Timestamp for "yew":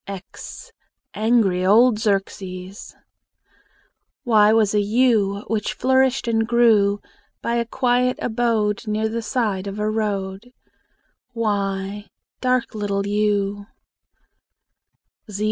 4.81-5.41, 13.05-13.67